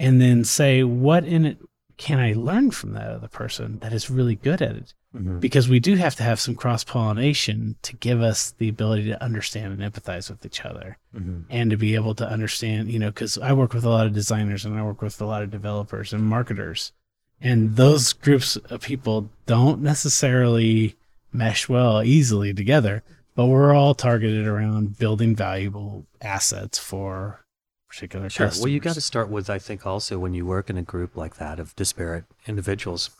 and 0.00 0.20
then 0.20 0.44
say 0.44 0.82
what 0.82 1.24
in 1.24 1.44
it 1.44 1.58
can 1.96 2.18
I 2.18 2.34
learn 2.34 2.70
from 2.70 2.92
that 2.92 3.10
other 3.10 3.28
person 3.28 3.78
that 3.78 3.92
is 3.92 4.10
really 4.10 4.34
good 4.34 4.60
at 4.60 4.76
it? 4.76 4.94
Mm-hmm. 5.14 5.38
Because 5.38 5.68
we 5.68 5.80
do 5.80 5.94
have 5.94 6.14
to 6.16 6.22
have 6.22 6.38
some 6.38 6.54
cross 6.54 6.84
pollination 6.84 7.76
to 7.82 7.96
give 7.96 8.20
us 8.20 8.50
the 8.58 8.68
ability 8.68 9.06
to 9.06 9.22
understand 9.22 9.72
and 9.72 9.92
empathize 9.92 10.28
with 10.28 10.44
each 10.44 10.64
other 10.64 10.98
mm-hmm. 11.16 11.42
and 11.48 11.70
to 11.70 11.76
be 11.76 11.94
able 11.94 12.14
to 12.16 12.28
understand, 12.28 12.90
you 12.90 12.98
know, 12.98 13.10
because 13.10 13.38
I 13.38 13.52
work 13.54 13.72
with 13.72 13.84
a 13.84 13.88
lot 13.88 14.06
of 14.06 14.12
designers 14.12 14.64
and 14.64 14.78
I 14.78 14.82
work 14.82 15.00
with 15.00 15.20
a 15.20 15.24
lot 15.24 15.42
of 15.42 15.50
developers 15.50 16.12
and 16.12 16.22
marketers. 16.22 16.92
And 17.40 17.76
those 17.76 18.12
groups 18.12 18.56
of 18.56 18.82
people 18.82 19.30
don't 19.46 19.80
necessarily 19.80 20.96
mesh 21.36 21.68
well 21.68 22.02
easily 22.02 22.52
together, 22.54 23.02
but 23.34 23.46
we're 23.46 23.74
all 23.74 23.94
targeted 23.94 24.46
around 24.46 24.98
building 24.98 25.36
valuable 25.36 26.06
assets 26.20 26.78
for 26.78 27.44
particular 27.88 28.28
Sure. 28.28 28.46
customers. 28.46 28.62
Well, 28.64 28.72
you 28.72 28.80
got 28.80 28.94
to 28.94 29.00
start 29.00 29.28
with, 29.28 29.48
I 29.48 29.58
think, 29.58 29.86
also 29.86 30.18
when 30.18 30.34
you 30.34 30.44
work 30.46 30.68
in 30.70 30.76
a 30.76 30.82
group 30.82 31.16
like 31.16 31.36
that 31.36 31.58
of 31.60 31.74
disparate 31.76 32.24
individuals, 32.46 33.10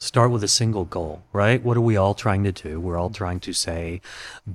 start 0.00 0.30
with 0.30 0.42
a 0.42 0.48
single 0.48 0.84
goal, 0.84 1.22
right? 1.32 1.62
What 1.62 1.76
are 1.76 1.80
we 1.82 1.96
all 1.96 2.14
trying 2.14 2.42
to 2.44 2.52
do? 2.52 2.80
We're 2.80 2.98
all 2.98 3.10
trying 3.10 3.40
to 3.40 3.52
say, 3.52 4.00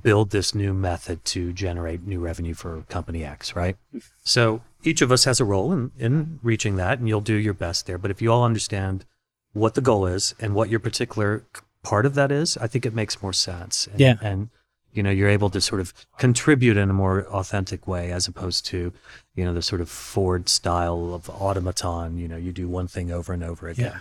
build 0.02 0.30
this 0.30 0.54
new 0.54 0.74
method 0.74 1.24
to 1.26 1.52
generate 1.52 2.06
new 2.06 2.20
revenue 2.20 2.54
for 2.54 2.82
company 2.88 3.24
X, 3.24 3.56
right? 3.56 3.76
So 4.22 4.62
each 4.82 5.02
of 5.02 5.10
us 5.10 5.24
has 5.24 5.40
a 5.40 5.44
role 5.44 5.72
in, 5.72 5.92
in 5.98 6.40
reaching 6.42 6.76
that, 6.76 6.98
and 6.98 7.08
you'll 7.08 7.20
do 7.20 7.34
your 7.34 7.54
best 7.54 7.86
there. 7.86 7.98
But 7.98 8.10
if 8.10 8.20
you 8.20 8.30
all 8.32 8.44
understand 8.44 9.04
what 9.52 9.74
the 9.74 9.80
goal 9.80 10.06
is 10.06 10.34
and 10.40 10.54
what 10.54 10.68
your 10.68 10.80
particular 10.80 11.44
part 11.82 12.06
of 12.06 12.14
that 12.14 12.30
is, 12.30 12.56
I 12.58 12.66
think 12.66 12.86
it 12.86 12.94
makes 12.94 13.22
more 13.22 13.32
sense. 13.32 13.86
And, 13.86 14.00
Yeah. 14.00 14.16
And 14.22 14.50
you 14.92 15.02
know, 15.02 15.10
you're 15.10 15.28
able 15.28 15.50
to 15.50 15.60
sort 15.60 15.80
of 15.80 15.94
contribute 16.18 16.76
in 16.76 16.90
a 16.90 16.92
more 16.92 17.24
authentic 17.26 17.86
way 17.86 18.10
as 18.10 18.26
opposed 18.26 18.66
to, 18.66 18.92
you 19.36 19.44
know, 19.44 19.54
the 19.54 19.62
sort 19.62 19.80
of 19.80 19.88
Ford 19.88 20.48
style 20.48 21.14
of 21.14 21.30
automaton. 21.30 22.18
You 22.18 22.26
know, 22.26 22.36
you 22.36 22.52
do 22.52 22.68
one 22.68 22.88
thing 22.88 23.12
over 23.12 23.32
and 23.32 23.44
over 23.44 23.68
again. 23.68 23.92
Yeah. 23.92 23.98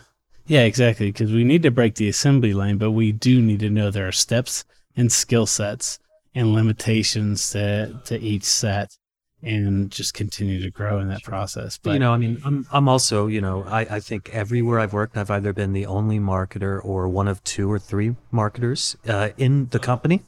Yeah, 0.47 0.61
exactly. 0.61 1.11
Because 1.11 1.31
we 1.31 1.43
need 1.43 1.61
to 1.61 1.69
break 1.69 1.95
the 1.95 2.09
assembly 2.09 2.55
line, 2.55 2.77
but 2.77 2.91
we 2.91 3.11
do 3.11 3.39
need 3.39 3.59
to 3.59 3.69
know 3.69 3.91
there 3.91 4.07
are 4.07 4.11
steps 4.11 4.65
and 4.95 5.11
skill 5.11 5.45
sets 5.45 5.99
and 6.33 6.53
limitations 6.53 7.51
to, 7.51 8.01
to 8.05 8.19
each 8.19 8.43
set 8.43 8.97
and 9.41 9.89
just 9.89 10.13
continue 10.13 10.61
to 10.61 10.69
grow 10.69 10.99
in 10.99 11.07
that 11.07 11.23
process. 11.23 11.77
But, 11.77 11.93
you 11.93 11.99
know, 11.99 12.13
I 12.13 12.17
mean, 12.17 12.41
I'm, 12.43 12.67
I'm 12.71 12.89
also, 12.89 13.27
you 13.27 13.41
know, 13.41 13.63
I, 13.63 13.81
I 13.81 13.99
think 13.99 14.29
everywhere 14.33 14.79
I've 14.79 14.93
worked, 14.93 15.15
I've 15.15 15.31
either 15.31 15.53
been 15.53 15.73
the 15.73 15.85
only 15.85 16.19
marketer 16.19 16.83
or 16.83 17.07
one 17.07 17.27
of 17.27 17.43
two 17.43 17.71
or 17.71 17.79
three 17.79 18.15
marketers 18.31 18.97
uh, 19.07 19.29
in 19.37 19.69
the 19.69 19.79
company. 19.79 20.23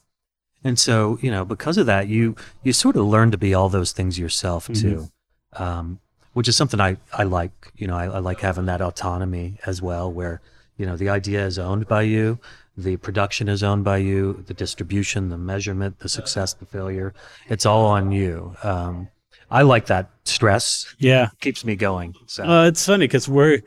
And 0.64 0.78
so, 0.78 1.18
you 1.22 1.32
know, 1.32 1.44
because 1.44 1.78
of 1.78 1.88
that, 1.88 2.08
you 2.08 2.36
you 2.64 2.72
sort 2.72 2.96
of 2.96 3.06
learn 3.06 3.32
to 3.32 3.38
be 3.38 3.54
all 3.54 3.68
those 3.68 3.92
things 3.94 4.20
yourself 4.20 4.68
too, 4.68 5.10
um, 5.54 6.00
which 6.34 6.48
is 6.48 6.56
something 6.56 6.80
I, 6.80 6.98
I 7.12 7.24
like. 7.24 7.72
You 7.76 7.88
know, 7.88 7.98
I, 7.98 8.06
I 8.06 8.20
like 8.20 8.42
having 8.42 8.68
that 8.68 8.80
autonomy 8.80 9.58
as 9.66 9.82
well, 9.82 10.12
where 10.12 10.40
you 10.78 10.86
know 10.86 10.96
the 10.96 11.10
idea 11.10 11.46
is 11.48 11.58
owned 11.58 11.88
by 11.88 12.04
you, 12.04 12.38
the 12.84 12.98
production 12.98 13.48
is 13.48 13.64
owned 13.64 13.84
by 13.84 13.98
you, 13.98 14.44
the 14.48 14.54
distribution, 14.54 15.30
the 15.30 15.38
measurement, 15.38 16.00
the 16.00 16.10
success, 16.10 16.54
the 16.54 16.66
failure, 16.66 17.14
it's 17.48 17.66
all 17.66 17.86
on 17.86 18.12
you. 18.12 18.56
Um, 18.64 19.10
I 19.50 19.64
like 19.64 19.88
that 19.88 20.10
stress; 20.26 20.96
yeah, 20.98 21.30
keeps 21.42 21.66
me 21.66 21.76
going. 21.76 22.16
So 22.28 22.44
uh, 22.44 22.68
it's 22.68 22.86
funny 22.86 23.06
because 23.06 23.28
we're 23.28 23.62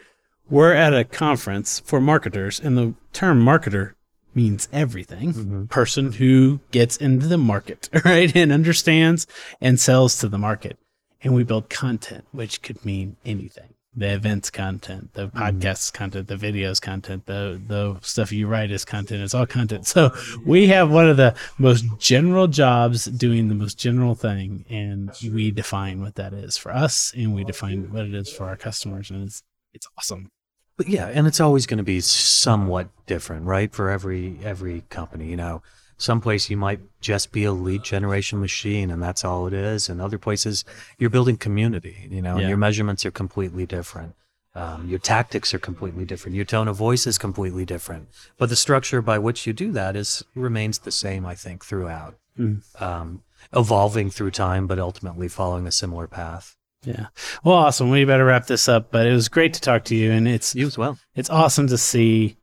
we're 0.49 0.73
at 0.73 0.95
a 0.95 1.05
conference 1.05 1.81
for 1.81 2.01
marketers, 2.01 2.59
and 2.59 2.77
the 2.77 2.95
term 3.13 3.45
marketer 3.45 3.95
means 4.35 4.69
everything. 4.73 5.67
Person 5.69 6.13
who 6.13 6.61
gets 6.71 6.97
into 6.97 7.27
the 7.27 7.39
market, 7.39 7.89
right, 8.05 8.35
and 8.35 8.51
understands 8.53 9.27
and 9.61 9.79
sells 9.79 10.19
to 10.19 10.29
the 10.29 10.39
market. 10.39 10.79
And 11.23 11.35
we 11.35 11.45
build 11.45 11.71
content, 11.71 12.27
which 12.33 12.61
could 12.63 12.85
mean 12.85 13.17
anything. 13.25 13.74
The 13.97 14.13
events 14.13 14.51
content, 14.51 15.13
the 15.15 15.29
mm-hmm. 15.29 15.39
podcasts 15.39 15.93
content, 15.93 16.27
the 16.27 16.37
videos 16.37 16.81
content, 16.81 17.27
the 17.27 17.61
the 17.65 17.97
stuff 18.01 18.33
you 18.33 18.49
write 18.49 18.73
is 18.73 18.85
content. 18.85 19.23
It's 19.23 19.35
all 19.35 19.47
content. 19.47 19.93
Oh, 19.97 20.11
so 20.11 20.39
we 20.45 20.67
have 20.69 20.91
one 20.91 21.09
of 21.09 21.17
the 21.17 21.35
most 21.59 21.85
general 21.99 22.49
jobs 22.49 23.05
doing 23.05 23.49
the 23.49 23.55
most 23.55 23.79
general 23.79 24.17
thing, 24.17 24.65
and 24.69 25.13
we 25.23 25.53
define 25.53 26.01
what 26.01 26.17
that 26.17 26.33
is 26.33 26.57
for 26.57 26.73
us, 26.73 27.13
and 27.17 27.35
we 27.35 27.45
define 27.45 27.93
what 27.93 28.07
it 28.07 28.15
is 28.15 28.33
for 28.33 28.47
our 28.47 28.57
customers, 28.57 29.11
and 29.11 29.25
it's 29.25 29.43
it's 29.73 29.87
awesome. 29.97 30.31
But 30.77 30.89
yeah, 30.89 31.07
and 31.07 31.27
it's 31.27 31.41
always 31.41 31.67
going 31.67 31.79
to 31.79 31.85
be 31.85 32.01
somewhat 32.01 32.89
different, 33.07 33.47
right? 33.47 33.73
For 33.73 33.91
every 33.91 34.39
every 34.43 34.83
company, 34.91 35.29
you 35.29 35.37
know, 35.37 35.63
some 35.97 36.21
place 36.21 36.51
you 36.51 36.57
might 36.57 36.81
just 37.01 37.33
be 37.33 37.45
a 37.45 37.53
lead 37.53 37.83
generation 37.85 38.41
machine, 38.41 38.91
and 38.91 39.03
that's 39.03 39.25
all 39.25 39.47
it 39.47 39.53
is. 39.53 39.89
And 39.89 40.01
other 40.01 40.19
places, 40.19 40.65
you're 40.99 41.11
building 41.11 41.37
community, 41.37 42.09
you 42.11 42.21
know, 42.23 42.35
Yeah. 42.37 42.41
and 42.41 42.49
your 42.49 42.59
measurements 42.59 43.05
are 43.07 43.11
completely 43.11 43.67
different. 43.67 44.15
Um, 44.57 44.89
your 44.89 45.01
tactics 45.01 45.53
are 45.53 45.59
completely 45.59 46.05
different. 46.05 46.37
Your 46.37 46.45
tone 46.45 46.69
of 46.69 46.77
voice 46.77 47.07
is 47.09 47.19
completely 47.19 47.65
different. 47.65 48.09
But 48.39 48.49
the 48.51 48.57
structure 48.57 49.03
by 49.03 49.19
which 49.19 49.47
you 49.47 49.53
do 49.53 49.73
that 49.73 49.97
is 49.97 50.25
remains 50.35 50.79
the 50.79 50.93
same, 50.93 51.27
I 51.27 51.35
think, 51.35 51.65
throughout, 51.65 52.17
um, 52.79 53.23
evolving 53.53 54.11
through 54.11 54.31
time, 54.31 54.67
but 54.67 54.79
ultimately 54.79 55.29
following 55.29 55.67
a 55.67 55.73
similar 55.73 56.07
path. 56.07 56.57
Yeah. 56.85 57.07
Well, 57.43 57.57
awesome. 57.57 57.91
We 57.91 58.05
better 58.05 58.27
wrap 58.27 58.47
this 58.47 58.69
up, 58.69 58.91
but 58.93 59.07
it 59.07 59.13
was 59.13 59.29
great 59.29 59.55
to 59.55 59.61
talk 59.61 59.85
to 59.87 59.95
you, 59.97 60.13
and 60.13 60.29
it's 60.29 60.55
You 60.55 60.67
as 60.67 60.77
well. 60.79 60.99
it's 61.15 61.31
awesome 61.31 61.67
to 61.69 61.79
see 61.79 62.37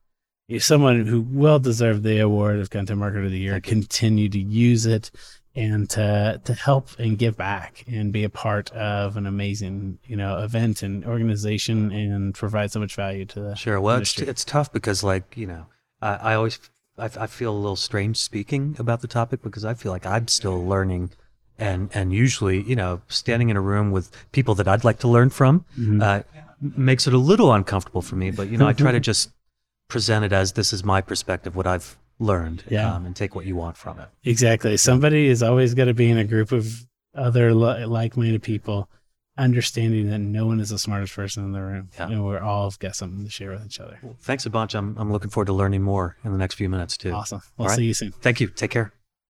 someone 0.60 1.06
who 1.06 1.26
well 1.32 1.60
deserved 1.60 2.04
the 2.04 2.20
award 2.20 2.60
of 2.60 2.70
Content 2.70 3.00
Marketer 3.00 3.26
of 3.26 3.32
the 3.32 3.40
Year 3.40 3.60
continue 3.60 4.30
to 4.30 4.40
use 4.40 4.86
it 4.86 5.12
and 5.56 5.90
to 5.90 6.40
to 6.46 6.54
help 6.54 6.88
and 6.98 7.18
give 7.18 7.36
back 7.36 7.84
and 7.88 8.14
be 8.14 8.24
a 8.24 8.30
part 8.30 8.72
of 8.72 9.18
an 9.18 9.26
amazing 9.26 10.00
you 10.06 10.16
know 10.16 10.38
event 10.42 10.82
and 10.82 11.04
organization 11.06 11.92
and 11.92 12.34
provide 12.34 12.72
so 12.72 12.80
much 12.80 12.96
value 12.96 13.26
to 13.26 13.40
the 13.42 13.56
Sure. 13.56 13.80
Well, 13.82 13.98
it's, 13.98 14.18
it's 14.20 14.46
tough 14.46 14.72
because, 14.72 15.04
like, 15.04 15.36
you 15.36 15.48
know, 15.48 15.66
I, 16.02 16.14
I 16.16 16.34
always 16.36 16.58
I, 16.98 17.06
I 17.06 17.28
feel 17.28 17.52
a 17.52 17.58
little 17.58 17.76
strange 17.76 18.18
speaking 18.18 18.76
about 18.80 19.02
the 19.02 19.08
topic 19.08 19.42
because 19.42 19.66
I 19.66 19.74
feel 19.74 19.92
like 19.92 20.06
I'm 20.06 20.28
still 20.30 20.66
learning, 20.66 21.12
and 21.58 21.90
and 21.94 22.14
usually, 22.14 22.62
you 22.64 22.76
know, 22.76 23.02
standing 23.10 23.50
in 23.50 23.58
a 23.58 23.62
room 23.62 23.92
with 23.92 24.10
people 24.32 24.56
that 24.56 24.68
I'd 24.68 24.84
like 24.84 25.00
to 25.00 25.08
learn 25.08 25.30
from 25.30 25.66
Mm-hmm. 25.78 26.02
uh, 26.02 26.22
makes 26.62 27.08
it 27.08 27.14
a 27.14 27.18
little 27.18 27.52
uncomfortable 27.52 28.02
for 28.02 28.16
me. 28.16 28.32
But 28.32 28.50
you 28.50 28.58
know, 28.58 28.68
I 28.68 28.74
try 28.74 28.92
to 28.94 29.00
just 29.12 29.32
present 29.92 30.26
it 30.26 30.32
as 30.34 30.54
this 30.54 30.72
is 30.74 30.84
my 30.84 31.02
perspective, 31.02 31.56
what 31.56 31.68
I've 31.68 31.98
learned, 32.20 32.64
Yeah. 32.70 32.94
um, 32.96 33.06
and 33.06 33.16
take 33.16 33.36
what 33.36 33.46
you 33.46 33.56
want 33.56 33.76
from 33.78 34.00
it. 34.00 34.08
Exactly. 34.24 34.78
Somebody 34.78 35.28
is 35.28 35.44
always 35.44 35.74
going 35.74 35.88
to 35.88 35.94
be 35.94 36.10
in 36.10 36.18
a 36.18 36.24
group 36.24 36.52
of 36.52 36.86
other 37.16 37.54
li- 37.54 37.86
like-minded 37.86 38.42
people. 38.42 38.90
understanding 39.38 40.10
that 40.10 40.20
no 40.20 40.46
one 40.46 40.60
is 40.60 40.70
the 40.70 40.78
smartest 40.78 41.16
person 41.16 41.44
in 41.46 41.52
the 41.54 41.62
room. 41.62 41.90
Yeah. 41.98 42.10
And 42.10 42.24
we're 42.26 42.42
all 42.42 42.72
got 42.80 42.96
something 42.96 43.24
to 43.24 43.32
share 43.32 43.52
with 43.52 43.66
each 43.66 43.80
other. 43.80 43.98
Thanks 44.20 44.46
a 44.46 44.50
bunch. 44.50 44.76
I'm, 44.76 44.96
I'm 44.98 45.12
looking 45.12 45.30
forward 45.32 45.46
to 45.48 45.54
learning 45.54 45.82
more 45.82 46.18
in 46.26 46.32
the 46.34 46.38
next 46.38 46.56
few 46.56 46.70
minutes, 46.70 46.98
too. 46.98 47.12
Awesome. 47.14 47.42
We'll 47.58 47.66
All 47.66 47.70
right. 47.70 47.76
see 47.78 47.86
you 47.86 47.94
soon. 47.94 48.12
Thank 48.12 48.42
you. 48.42 48.48
Take 48.48 48.72
care. 48.72 48.94